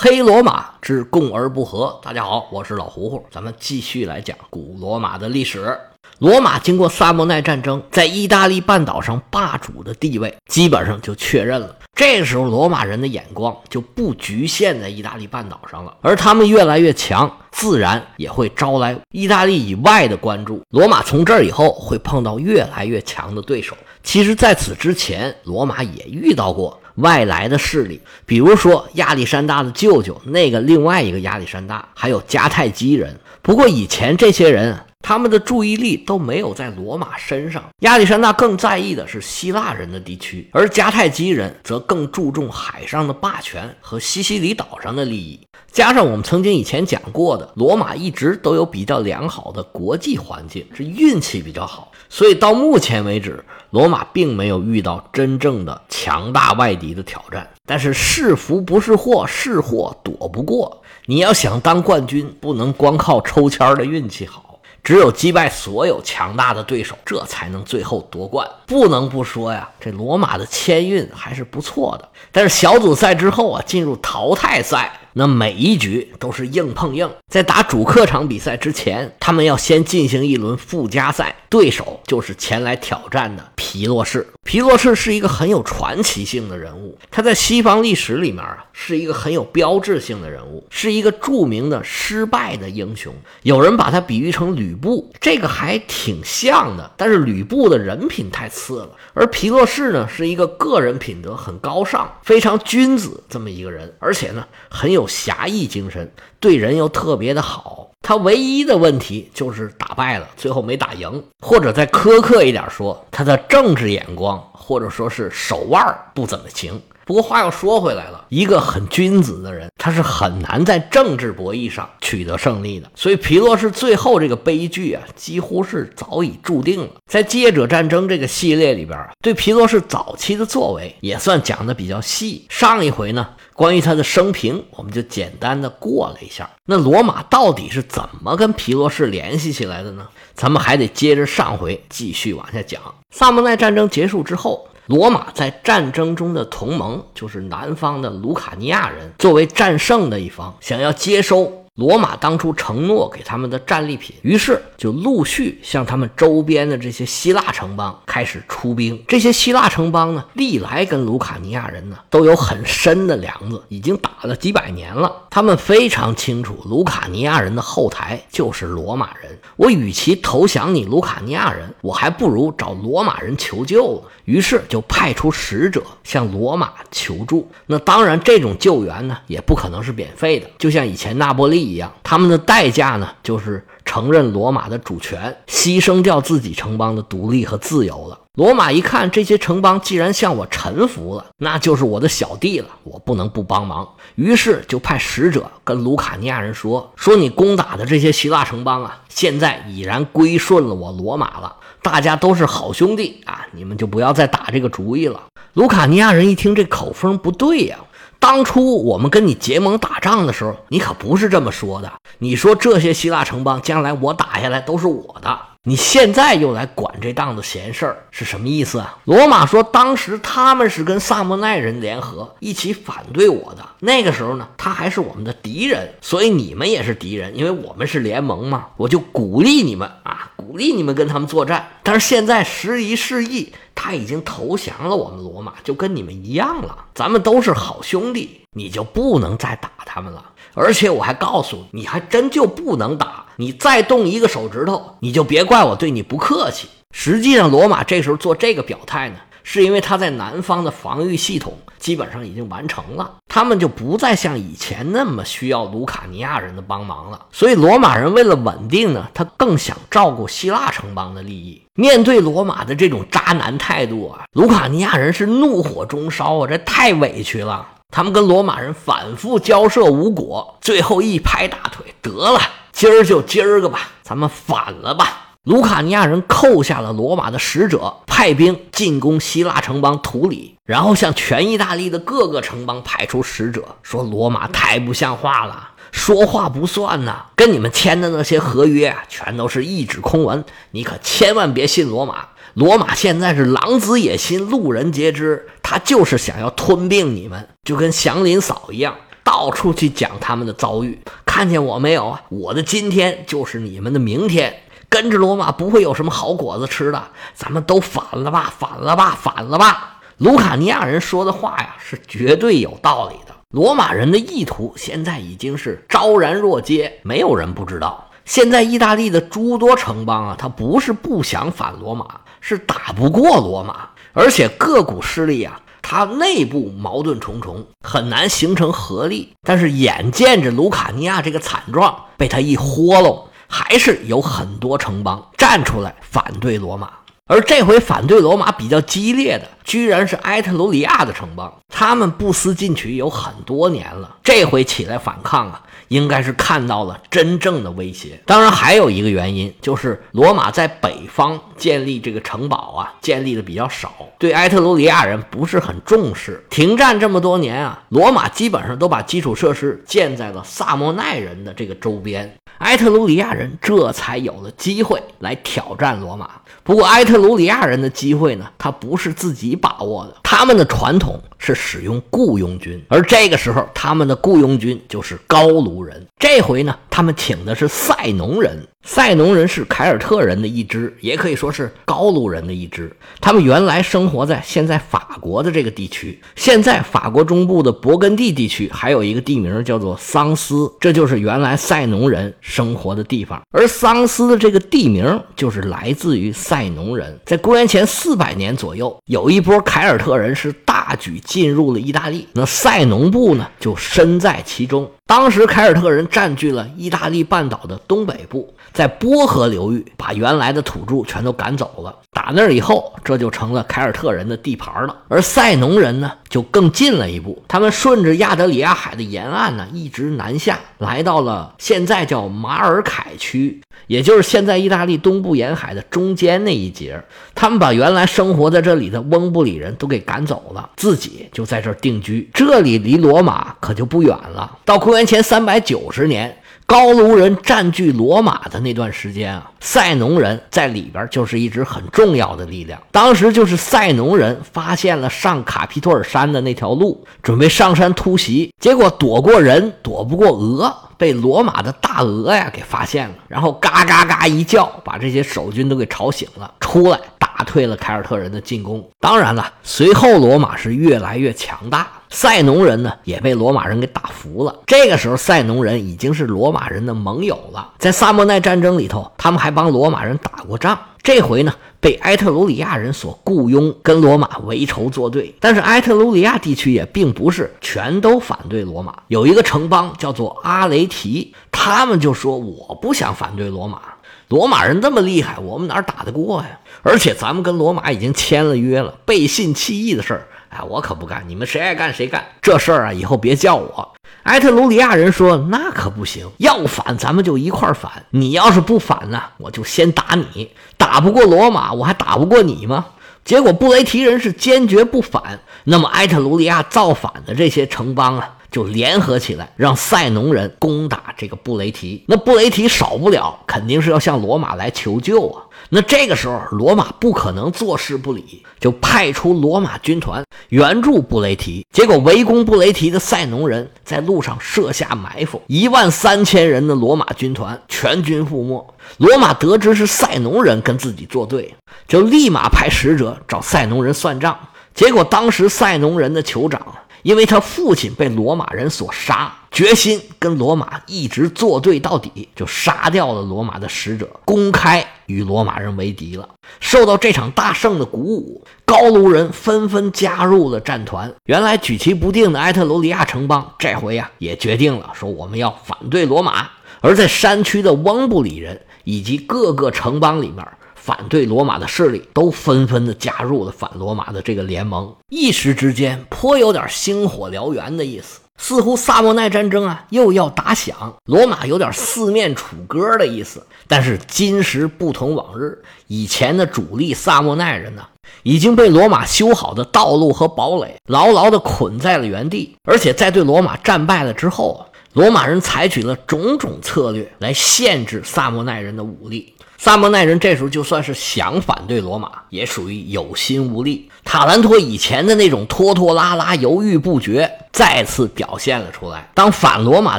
[0.00, 1.98] 黑罗马之共而不和。
[2.04, 5.76] 大家好，我是老胡胡，咱们继续来讲古罗马的历史。
[6.20, 11.74] 罗马经过萨莫奈战争，在意大利半岛上霸主的地位基本上就确认了。
[11.96, 20.62] 这时候，罗马人的眼光就不局限在意大利半岛上了，而他们越来越强，自然也会招来意大利以外的关注。
[20.70, 23.76] 罗马从这儿以后会碰到越来越强的对手。
[24.04, 26.80] 其实，在此之前，罗马也遇到过。
[26.98, 33.18] 外来的势力，比如说亚历山大的舅舅，那个另外一个亚历山大，还有迦太基人。
[33.42, 37.64] 不过以前这些人，他们的注意力都没有在罗马身上。
[37.80, 45.40] 亚历山大更在意的是希腊人的地区，而迦太基人则更注重海上的霸权和西西里岛上的利益。
[45.70, 53.44] 加上我们曾经以前讲过的，罗马一直都有比较良好的国际环境，是运气比较好，所以到目前为止。
[53.70, 60.82] 罗马并没有遇到真正的强大外敌的挑战，但是是福不是祸，是祸躲不过。
[61.04, 64.47] 你要想当冠军，不能光靠抽签的运气好，
[64.88, 68.48] 只有击败所有强大的对手，这才能最后夺冠。
[68.64, 72.08] 不能不说呀，这罗马的签运还是不错的。
[72.32, 74.90] 但是小组赛之后啊，进入淘汰赛。
[75.18, 84.24] 那每一局都是硬碰硬，在打主客场比赛之前，他们要先进行一轮附加赛，对手就是前来挑战的皮洛士。
[84.44, 93.12] 皮洛士是一个很有传奇性的人物，他在西方历史里面啊是一个很有标志性的人物，是一个著名的失败的英雄。
[93.42, 105.07] 有人把他比喻成吕布，这个还挺像的，但是吕布的人品太次了，而皮洛士呢是一个个人品德很高尚、非常君子这么一个人，而且呢很有。
[105.08, 107.90] 侠义精神，对人又特别的好。
[108.00, 111.24] 他唯一的问题就是打败了，最后没打赢。
[111.40, 115.82] 或者再苛刻一点说，他的政治眼光或者说是手腕
[116.14, 116.80] 不怎么行。
[117.08, 122.86] 不过话又说回来了，一个很君子的人，他是很难在政治博弈上取得胜利的。
[122.94, 126.90] 所以皮洛士最后这个悲剧啊，几乎是早已注定了。
[127.06, 132.44] 在接者战争这个系列里边，对皮洛士早期的作为也算讲的比较细。
[132.50, 136.50] 上一回呢，关于他的生平，我们就简单的过了一下。
[136.66, 140.06] 那罗马到底是怎么跟皮洛士联系起来的呢？
[140.34, 142.82] 咱们还得接着上回继续往下讲。
[143.10, 144.67] 萨莫奈战争结束之后。
[144.88, 151.57] 罗马在战争中的同盟就是南方的卢卡尼亚人，作为战胜的一方，想要接收。
[151.78, 159.00] 罗马当初承诺给他们的战利品，于是就陆续向他们周边的这些希腊城邦开始出兵。
[159.06, 165.28] 这些希腊城邦呢，历来跟卢卡尼亚人呢都有很深的梁子，已经打了几百年了。
[165.30, 169.38] 他们非常清楚，卢卡尼亚人的后台就是罗马人。
[169.54, 174.02] 我与其投降你卢卡尼亚人，我还不如找罗马人求救。
[174.24, 177.50] 于是就派出使者向罗马求助。
[177.66, 181.67] 那当然，这种救援呢，也不可能是免费的，就像以前那波利。
[181.68, 188.18] 一样，他们的代价呢，就是承认罗马的主权，牺牲掉自己城邦的独立和自由了。
[188.34, 193.88] 罗马一看，这些城邦既然向我臣服了，那就是我的小弟了，我不能不帮忙。
[194.14, 205.20] 于是就派使者跟卢卡尼亚人说：“说你攻打的这些希腊城邦啊，现在已然归顺了我罗马了，大家都是好兄弟啊，你们就不要再打这个主意了。”
[205.54, 207.76] 卢卡尼亚人一听这口风不对呀。
[208.20, 211.92] 当初我们跟你结盟打仗的时候，你可不是这么说的。
[212.18, 218.98] 你说这些希腊城邦将来我打下来都是我的，你现在又来管这档子闲事儿，是什么意思啊？
[219.04, 228.66] 罗马说，当时他们是跟萨莫奈人联合一起反对我的，那个时候呢，他还是我们的敌人，所以你们也是敌人，因为我们是联盟嘛。
[228.76, 231.68] 我就鼓励你们啊，鼓励你们跟他们作战。
[231.82, 233.52] 但是现在时移世易。
[233.80, 236.86] 他已经投降了我们罗马，就跟你们一样了。
[236.96, 240.32] 咱们都是好兄弟，你就不能再打他们了。
[240.54, 243.24] 而且我还告诉你，你还真就不能打。
[243.36, 246.66] 你再动一个手指头，你就别怪我对你不客气。
[246.90, 249.16] 实际上，罗马这时候做这个表态呢。
[249.50, 257.18] 是因为他在南方的防御系统基本上已经完成了，他们就不再像以前那么需要卢卡尼亚人的帮忙了。
[257.32, 261.62] 所以罗马人为了稳定呢，他更想照顾希腊城邦的利益。
[261.72, 267.66] 面对罗马的这种渣男态度啊，卢卡尼亚人是怒火中烧啊，这太委屈了。
[267.90, 272.38] 他们跟罗马人反复交涉无果，最后一拍大腿，得了，
[272.70, 275.27] 今儿就今儿个吧，咱们反了吧。
[275.48, 292.26] 卢卡尼亚人扣下了罗马的使者，派兵进攻希腊城邦图里，然后向全意大利的各个城邦派出使者，说罗马太不像话了，说话不算呐，跟你们签的那些合约全都是一纸空文，你可千万别信罗马。
[292.52, 298.94] 罗马现在是狼子野心，路人皆知，他就是想要吞并你们，就跟祥林嫂一样。
[299.24, 300.98] 到处去讲他们的遭遇。
[301.24, 302.22] 看见我没有啊？
[302.28, 304.60] 我的今天就是你们的明天。
[304.88, 309.98] 跟着罗马不会有什么好果子吃的，咱们都反了吧，反了吧，反了吧！
[310.16, 313.34] 卢卡尼亚人说的话呀，是绝对有道理的。
[313.50, 318.08] 罗马人的意图现在已经是昭然若揭，没有人不知道。
[318.24, 322.06] 现在意大利的诸多城邦啊，他不是不想反罗马，
[322.40, 329.32] 是打不过罗马，而且各股势力啊，它内部矛盾重重，很难形成合力。
[329.42, 333.18] 但是眼见着卢卡尼亚这个惨状，被他一豁楞，
[333.48, 336.92] 还是有很多城邦站出来反对罗马。
[337.28, 341.52] 而这回反对罗马比较激烈的，居然是埃特鲁里亚的城邦。
[341.68, 348.18] 他们不思进取有很多年了，这回起来反抗啊，应该是看到了真正的威胁。
[348.24, 356.42] 当然，还有一个原因就是罗马在北方建立这个城堡啊，建立的比较少，对埃特鲁里亚人不是很重视。
[356.48, 362.34] 停战这么多年啊，罗马基本上都把基础设施建在了萨莫奈人的这个周边。
[362.60, 366.30] 埃特鲁里亚人这才有了机会来挑战罗马。
[366.64, 376.06] 不过，埃特卢里亚人的机会呢，他不是自己把握的，他们的传统是使用雇佣军，而这个时候，他们的雇佣军就是高卢人。
[376.18, 378.66] 这回呢，他们请的是塞农人。
[378.90, 382.90] 塞农人是凯尔特人的一支，也可以说是高卢人的一支。
[383.20, 386.18] 他们原来生活在现在法国的这个地区。
[386.36, 393.38] 现在法国中部的勃艮第地区还有一个地名叫做桑斯，这就是原来塞农人生活的地方。
[393.50, 397.20] 而桑斯的这个地名就是来自于塞农人。
[397.26, 404.90] 在公元前四百年左右，有一波凯尔特人是大举进入了意大利，那塞农部呢就身在其中。
[405.08, 411.96] 当时凯尔特人占据了意大利半岛的东北部，在波河流域把原来的土著全都赶走了。
[412.12, 414.94] 打那儿以后，这就成了凯尔特人的地盘了。
[415.08, 427.02] 而塞农人呢，就更近了一步，他们顺着亚得里亚海的沿岸呢，一直南下来到了现在叫马尔凯区，也就是现在意大利东部沿海的中间那一节。
[427.34, 432.28] 他们把原来生活在这里的翁布里人都给赶走了，自己就在这儿定居。
[432.34, 434.58] 这里离罗马可就不远了。
[434.64, 436.36] 到公元前三百九十年。
[436.70, 442.78] 高卢人占据罗马的那段时间啊，塞农人在里边就是一支很重要的力量。
[442.92, 458.86] 当时就是塞农人发现了上卡皮托尔山的那条路，准备上山突袭，结果躲过人，躲不过鹅，被罗马的大鹅呀给发现了，然后嘎嘎嘎一叫，把这些守军都给吵醒了，出来打退了凯尔特人的进攻。
[459.00, 461.86] 当然了，随后罗马是越来越强大。
[462.10, 464.54] 塞农人呢也被罗马人给打服了。
[464.66, 467.72] 这个时候，塞农人已经是罗马人的盟友了。
[467.78, 470.78] 在萨莫奈战争里头，他们还帮罗马人打过仗。
[471.08, 475.34] 这回呢，被埃特鲁里亚人所雇佣，跟罗马为仇作对。
[475.40, 483.80] 但是埃特鲁里亚地区也并不是全都反对罗马，有一个城邦叫做阿雷提，他们就说我不想反对罗马，
[484.28, 486.60] 罗马人这么厉害，我们哪打得过呀？
[486.82, 490.28] 而且咱们跟罗马已经签了约了，背信弃义的事儿。
[490.50, 491.24] 哎，我可不干！
[491.26, 492.24] 你们谁爱干谁干。
[492.40, 493.94] 这事儿啊，以后别叫我。
[494.24, 497.90] 埃特鲁里亚人说：“那可不行，要反咱们就一块反。
[498.10, 500.50] 你要是不反呢，我就先打你。
[500.76, 502.86] 打不过罗马，我还打不过你吗？”
[503.24, 505.40] 结果布雷提人是坚决不反。
[505.64, 512.02] 那么埃特鲁里亚造反的这些城邦啊，就联合起来，让塞农人攻打这个布雷提。
[512.08, 515.42] 那布雷提少不了，肯定是要向罗马来求救啊。
[515.70, 521.66] 那这个时候，罗马不可能坐视不理，就派出罗马军团援助布雷提。
[521.72, 528.74] 结果，围攻布雷提的塞农人在路上设下埋伏，一万三千人的罗马军团全军覆没。
[528.96, 531.54] 罗马得知是塞农人跟自己作对，
[531.86, 534.38] 就立马派使者找塞农人算账。
[534.74, 536.60] 结果，当时塞农人的酋长。
[537.04, 546.28] 因为他父亲被罗马人所杀，决心跟罗马一直作对到底，就杀掉了罗马的使者，公开与罗马人为敌了。
[546.60, 551.12] 受到这场大胜的鼓舞，高卢人纷纷加入了战团。
[551.24, 556.48] 原来举棋不定的埃特鲁里亚城邦，这回呀也决定了，说我们要反对罗马。
[556.80, 560.46] 而在山区的翁布里人以及各个城邦里面。
[560.74, 573.46] 反对罗马的势力都纷纷的加入了反罗马的这个联盟，一时之间颇有点星火燎原的意思，似乎萨莫奈战争啊又要打响，罗马有点四面楚歌的意思。
[573.66, 577.82] 但是今时不同往日，以前的主力萨莫奈人呢
[578.22, 584.64] 已经被罗马修好的道路和堡垒牢牢的捆在了原地，而且在对罗马战败了之后啊。
[584.94, 589.34] 罗马人采取了种种策略来限制萨莫奈人的武力。
[589.60, 593.90] 萨莫奈人这时候就算是想反对罗马，也属于有心无力。
[594.04, 599.10] 塔兰托以前的那种拖拖拉拉、犹豫不决，再次表现了出来。
[599.14, 599.98] 当反罗马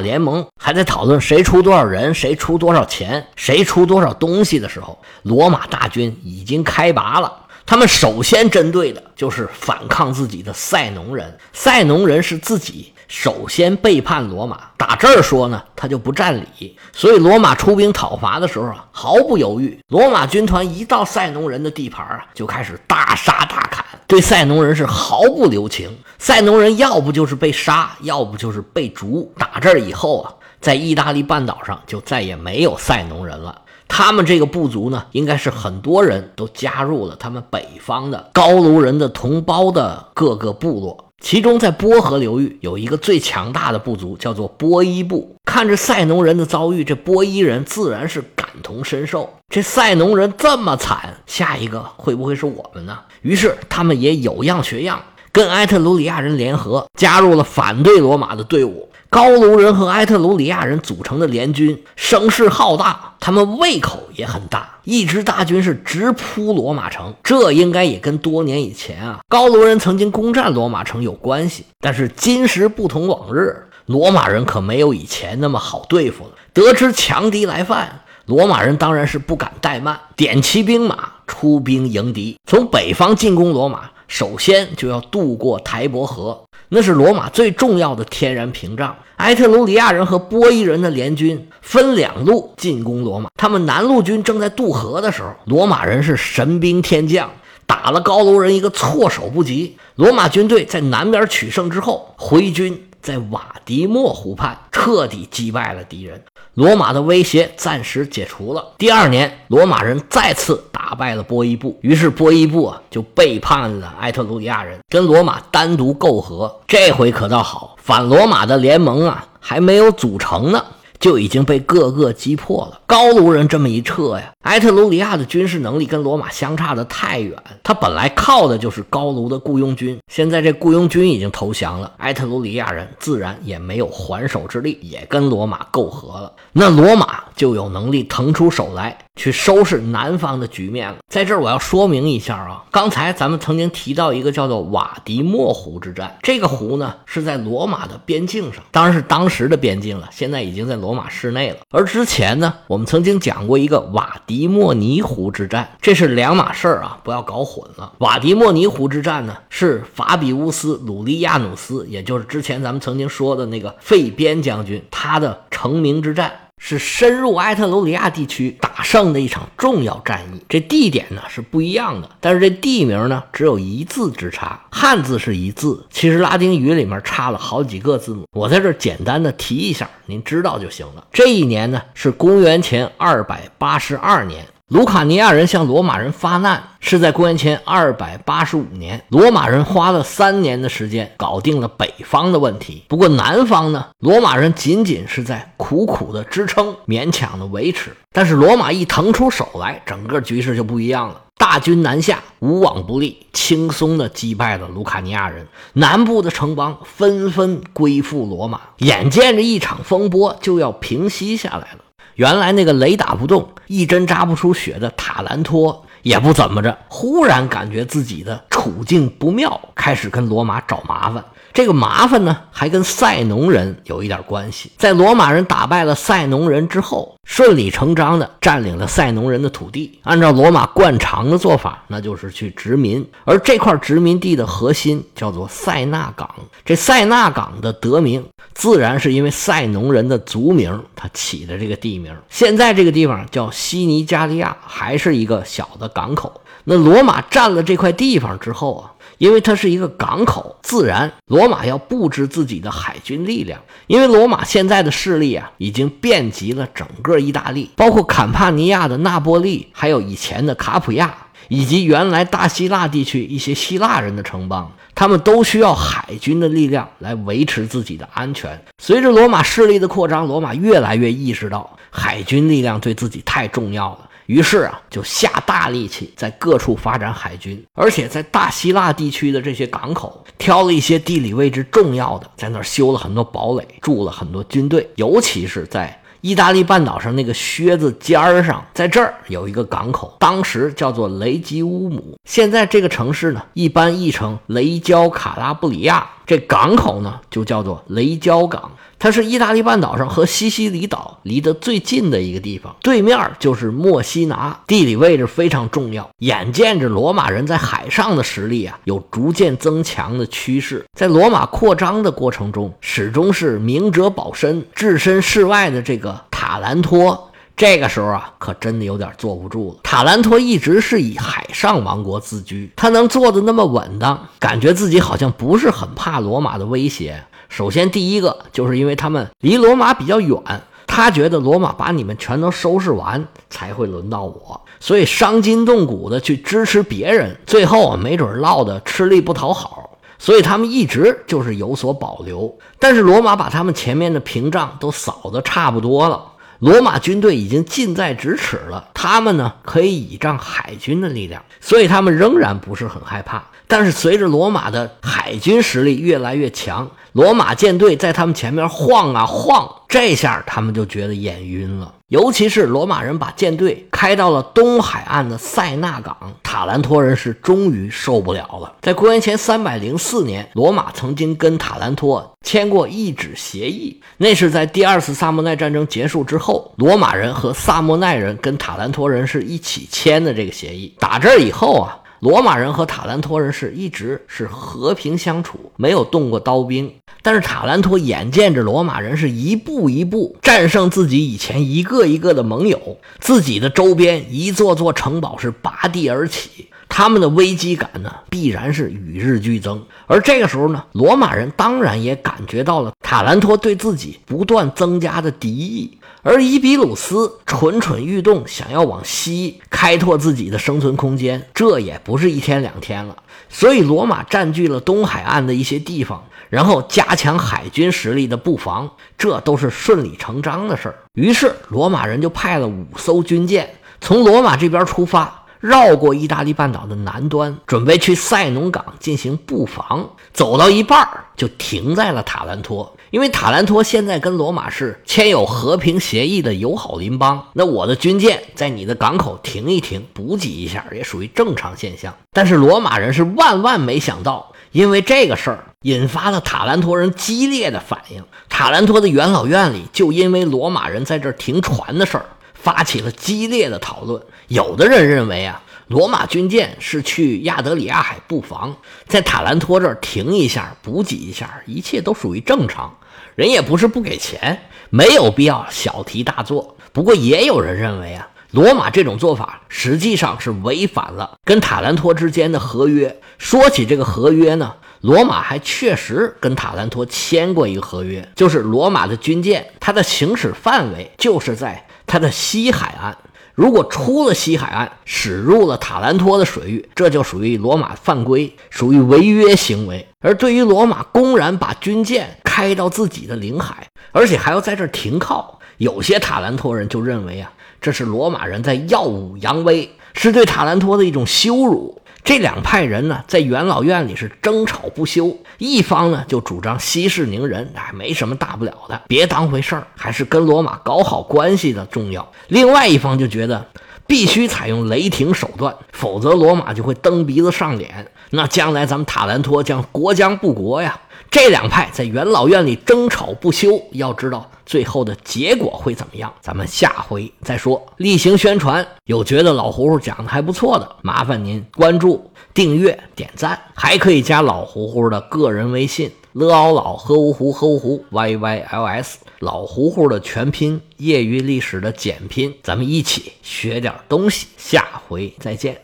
[0.00, 7.30] 联盟还在讨论谁出多少人、谁出多少钱、谁出多少东西的时候，罗马大军已经开拔了。
[7.66, 11.38] 他们首先针对的就是反抗自己的塞农人。
[11.52, 12.92] 塞农人是自己。
[13.10, 16.76] 首先背叛罗马，打这儿说呢，他就不占理。
[16.92, 19.76] 所以罗马出兵讨伐的时候啊，毫不犹豫。
[19.88, 25.90] 罗马军团一到塞农人的地盘啊，就开始大杀大砍，对塞农人是毫不留情。
[26.20, 29.32] 塞农人要不就是被杀，要不就是被逐。
[29.36, 33.62] 打这儿以后啊，在意大利半岛上就再也没有塞农人了。
[33.88, 41.06] 他们这个部族呢，应该是很多人都加入了他们北方的高卢人的同胞的各个部落。
[41.20, 45.36] 其中，在波河流域有一个最强大的部族，叫做波伊部。
[45.44, 49.28] 看着塞农人的遭遇，这波伊人自然是感同身受。
[49.50, 52.98] 这塞农人这么惨，下一个会不会是我们呢？
[53.20, 58.88] 于是，他们也有样学样，跟埃特鲁里亚人联合，加入了反对罗马的队伍。
[59.08, 67.12] 高卢人和埃特鲁里亚人组成的联军声势浩大，他们胃口也很大，一支大军是直扑罗马城。
[67.24, 71.66] 这应该也跟多年以前啊，高卢人曾经攻占罗马城有关系。
[71.80, 76.30] 但是今时不同往日，罗马人可没有以前那么好对付了。
[76.52, 82.36] 得知强敌来犯，罗马人当然是不敢怠慢，点齐兵马出兵迎敌。
[82.48, 86.42] 从北方进攻罗马，首先就要渡过台伯河。
[86.68, 88.96] 那是罗马最重要的天然屏障。
[89.18, 93.30] 埃特鲁里亚人和波伊人的联军分两路进攻罗马。
[93.36, 97.30] 他们南路军正在渡河的时候，罗马人是神兵天降，
[97.66, 99.76] 打了高卢人一个措手不及。
[99.94, 102.89] 罗马军队在南边取胜之后，回军。
[103.02, 106.22] 在瓦迪莫湖畔彻底击败了敌人，
[106.54, 108.64] 罗马的威胁暂时解除了。
[108.78, 116.60] 第二年，罗马人再次打败了波伊布，于是波伊布啊就背叛了埃特鲁里亚人，跟罗马单独媾和。
[116.66, 120.64] 这回可倒好，反罗马的联盟啊还没有组成呢。
[121.00, 122.80] 就已经被各个击破了。
[122.86, 127.36] 高卢人这么一撤呀，埃特鲁里亚的军事能力跟罗马相差的太远。
[127.64, 136.32] 他本来靠的就是高卢的雇佣军，现在这雇佣军已经投降了，埃特鲁里亚人自然也没有还手之力，也跟罗马媾和了。
[136.52, 138.96] 那罗马就有能力腾出手来。
[139.16, 140.96] 去收拾南方的局面了。
[141.08, 151.56] 在这儿，我要说明一下啊，刚才咱们曾经提到一个叫做瓦迪莫湖之战，这个湖呢是在罗马的边境上，当然是当时的边境了，现在已经在罗马市内了。
[151.70, 157.92] 而之前呢，我们曾经讲过一个瓦迪莫尼湖之战，这是两码事儿啊，不要搞混了。
[157.98, 166.32] 瓦迪莫尼湖之战呢，是法比乌斯·鲁利亚努斯，也就是之前咱们曾经说的那个费边将军，他的成名之战。
[166.62, 170.44] 是深入埃特鲁里亚地区打胜的一场重要战役。
[170.46, 178.26] 这地点呢是不一样的，但是这地名呢只有一字之差，汉字是一字，其实拉丁语里面差了好几个字母。
[178.32, 181.06] 我在这简单的提一下，您知道就行了。
[181.10, 184.46] 这一年呢是公元前二百八十二年。
[184.70, 189.02] 卢卡尼亚人向罗马人发难，是在公元前二百八十五年。
[189.08, 192.84] 罗马人花了三年的时间搞定了北方的问题。
[192.86, 197.90] 不过南方呢，罗马人仅仅是在苦苦的支撑，勉强的维持。
[198.12, 201.20] 但是罗马一腾出手来，整个局势就不一样了。
[201.36, 205.48] 大军南下，无往不利，轻松的击败了卢卡尼亚人。
[205.72, 211.78] 南部的城邦纷纷归附罗马，眼见着一场风波就要平息下来了。
[212.20, 221.24] 原来那个雷打不动、一针扎不出血的塔兰托也不怎么着，忽然感觉自己的处境不妙，开始跟罗马找麻烦。
[221.52, 224.70] 这个麻烦呢，还跟塞农人有一点关系。
[224.76, 229.98] 在罗马人打败了塞农人之后，顺理成章的占领了塞农人的土地。
[230.04, 233.04] 按照罗马惯常的做法，那就是去殖民。
[233.24, 236.28] 而这块殖民地的核心叫做塞纳港。
[236.64, 242.14] 这塞纳港的得名，自然是因为塞农人的族名，他起的这个地名。
[242.28, 246.40] 现在这个地方叫西尼加利亚，还是一个小的港口。
[246.64, 248.92] 那罗马占了这块地方之后啊。
[249.20, 253.60] 因为它是一个港口，自然罗马要布置自己的海军力量。
[253.86, 261.14] 因为罗马现在的势力啊，已经遍及了整个意大利，包括坎帕尼亚的那波利，还有以前的卡普亚，
[261.48, 268.58] 以及原来大希腊地区一些希腊人的城邦，他们都需要海军的力量来维持自己的安全。
[268.82, 274.06] 随着罗马势力的扩张，罗马越来越意识到海军力量对自己太重要了。
[274.30, 285.99] 于是啊，就下大力气在各处发展海军，而且在大希腊地区的这些港口，挑了一些地理位置重要的，在那儿修了很多堡垒，驻了很多军队，尤其是在。
[286.20, 292.18] 意大利半岛上那个靴子尖儿上，在这儿有一个港口，当时叫做雷吉乌姆。
[292.24, 296.08] 现在这个城市呢，一般译成雷焦卡拉布里亚。
[296.26, 298.70] 这港口呢，就叫做雷焦港。
[299.00, 306.08] 它是意大利半岛上和西西里岛离得最近的一个地方，对面就是墨西拿，地理位置非常重要。
[306.18, 319.80] 眼见着罗马人在海上的实力啊，有逐渐增强的趋势，在罗马扩张的过程中，始终是明哲保身、置身事外的这个塔兰托，这个时候啊，可真的有点坐不住了。
[319.82, 327.24] 塔兰托一直是以海上王国自居，他能坐的那么稳当，感觉自己好像不是很怕罗马的威胁。
[327.48, 330.38] 首先，第一个就是因为他们离罗马比较远，
[330.86, 339.89] 他觉得罗马把你们全都收拾完才会轮到我，所以伤筋动骨的去支持别人，最后没准落得吃力不讨好。
[340.20, 342.56] 所以他们一直就是有所保留。
[342.78, 346.22] 但是罗马把他们前面的屏障都扫得差不多了，
[346.60, 353.42] 罗马军队已经近在咫尺了，他们呢可以倚仗海军的力量，所以他们仍然不是很害怕。
[353.66, 356.90] 但是随着罗马的海军实力越来越强。
[357.12, 361.92] 罗马舰队在他们前面晃啊晃，这下他们就觉得眼晕了。
[362.10, 368.74] 尤其是罗马人把舰队开到了东海岸的塞纳港，塔兰托人是终于受不了了。
[368.82, 380.92] 在公元前三百零四年，罗马曾经跟塔兰托签过一纸协议，那是在第二次萨莫奈战争结束之后，罗马人和萨莫奈人跟塔兰托人是一起签的这个协议。
[380.98, 381.96] 打这以后啊。
[382.20, 386.92] 罗马人和塔兰托人是一直是和平相处，没有动过刀兵。
[387.22, 399.82] 但是塔兰托眼见着罗马人是一步一步战胜自己以前一个一个的盟友，自己的周边一座座城堡是拔地而起，他们的危机感呢必然是与日俱增。
[400.06, 405.96] 而这个时候呢，罗马人当然也感觉到了塔兰托对自己不断增加的敌意。
[406.22, 413.16] 而伊比鲁斯蠢蠢欲动，想要往西开拓自己的生存空间，这也不是一天两天了。
[413.48, 420.96] 所以，罗马占据了东海岸的一些地方，然后加强海军实力的布防，这都是顺理成章的事儿。
[421.14, 423.70] 于是，罗马人就派了五艘军舰
[424.02, 430.10] 从罗马这边出发，绕过意大利半岛的南端，准备去塞农港进行布防。
[430.32, 432.90] 走到一半儿就停在了塔兰托。
[433.10, 442.14] 因为塔兰托现在跟罗马是签有和平协议的友好邻邦，那我的军舰在你的港口停一停，补给一下也属于正常现象。
[442.32, 448.22] 但是罗马人是万万没想到，因为这个事儿引发了塔兰托人激烈的反应。
[448.48, 452.24] 塔兰托的元老院里就因为罗马人在这儿停船的事儿
[452.62, 454.22] 发起了激烈的讨论。
[454.48, 455.62] 有的人认为啊。
[455.90, 458.76] 罗马军舰是去亚德里亚海布防，
[459.08, 462.96] 在塔兰托这儿停一下，补给一下，一切都属于正常。
[463.34, 464.56] 人也不是不给钱，
[464.90, 466.76] 没有必要小题大做。
[466.92, 473.20] 不过也有人认为啊，罗马这种做法实际上是违反了跟塔兰托之间的合约。
[473.38, 483.16] 说起这个合约呢，罗马还确实跟塔兰托签过一个合约，就是罗马的军舰它的行驶范围就是在它的西海岸。
[483.54, 490.08] 如果出了西海岸，驶入了塔兰托的水域，这就属于罗马犯规，属于违约行为。
[490.20, 501.99] 而对于罗马公然把军舰开到自己的领海，而且还要在这儿停靠，有些塔兰托人就认为啊，这是罗马人在耀武扬威，是对塔兰托的一种羞辱。
[502.22, 505.36] 这两派人呢，在元老院里是争吵不休。
[505.58, 512.30] 一方呢，就主张息事宁人，哎，没什么大不了的，别当回事儿，还是跟罗马搞好关系的重要。
[512.48, 513.66] 另外一方就觉得，
[514.06, 521.00] 必须采用雷霆手段，否则罗马就会蹬鼻子上脸，那将来咱们塔兰托将国将不国呀。
[521.30, 526.32] 这两派在元老院里争吵不休，要知道最后的结果会怎么样？
[526.40, 527.80] 咱们下回再说。
[527.98, 544.48] 例行宣传，有觉得老胡胡讲的还不错的，麻烦您关注、订阅、点赞，还可以加老胡胡的个人微信：lao 老和芜湖和芜湖 y y l s 老胡胡的全拼，业余历史的简拼，咱们一起学点东西。
[544.56, 545.76] 下回再见。